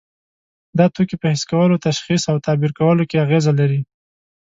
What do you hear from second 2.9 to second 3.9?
کې اغیزه لري.